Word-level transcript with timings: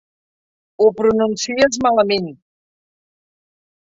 Ho 0.85 0.87
pronuncies 1.01 1.79
malament. 1.89 2.33